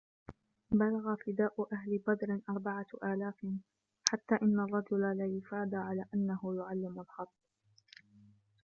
بَلَغَ 0.71 1.15
فِدَاءُ 1.15 1.67
أَهْلِ 1.73 1.97
بَدْرٍ 2.07 2.41
أَرْبَعَةُ 2.49 2.85
آلَافٍ 3.03 3.45
حَتَّى 4.09 4.35
إنَّ 4.41 4.59
الرَّجُلَ 4.59 5.17
لِيُفَادَى 5.17 5.75
عَلَى 5.75 6.05
أَنَّهُ 6.13 6.55
يُعَلِّمُ 6.55 6.99
الْخَطَّ 7.01 7.31